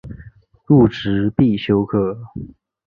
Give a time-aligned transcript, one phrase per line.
[0.65, 2.17] 入职必修课